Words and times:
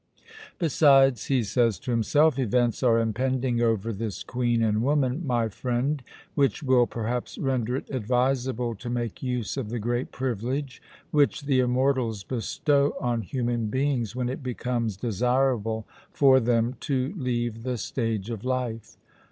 Besides, 0.57 1.25
he 1.27 1.43
says 1.43 1.77
to 1.81 1.91
himself: 1.91 2.39
'Events 2.39 2.81
are 2.81 2.97
impending 2.97 3.61
over 3.61 3.93
this 3.93 4.23
Queen 4.23 4.63
and 4.63 4.81
woman, 4.81 5.21
my 5.27 5.47
friend, 5.47 6.01
which 6.33 6.63
will 6.63 6.87
perhaps 6.87 7.37
render 7.37 7.75
it 7.75 7.87
advisable 7.91 8.73
to 8.77 8.89
make 8.89 9.21
use 9.21 9.57
of 9.57 9.69
the 9.69 9.77
great 9.77 10.11
privilege 10.11 10.81
which 11.11 11.43
the 11.43 11.59
immortals 11.59 12.23
bestow 12.23 12.95
on 12.99 13.21
human 13.21 13.67
beings 13.67 14.15
when 14.15 14.27
it 14.27 14.41
becomes 14.41 14.97
desirable 14.97 15.87
for 16.11 16.39
them 16.39 16.73
to 16.79 17.13
leave 17.15 17.61
the 17.61 17.77
stage 17.77 18.31
of 18.31 18.43
life. 18.43 18.97